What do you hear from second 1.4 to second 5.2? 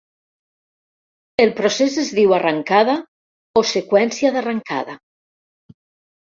El procés es diu 'arrancada' o 'seqüència d'arrancada'